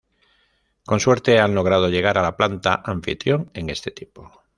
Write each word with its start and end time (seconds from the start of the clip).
Con 0.83 0.99
suerte, 0.99 1.39
han 1.39 1.53
logrado 1.53 1.87
llegar 1.87 2.17
a 2.17 2.23
la 2.23 2.35
planta 2.35 2.81
anfitrión 2.83 3.51
en 3.53 3.69
este 3.69 3.91
tiempo. 3.91 4.41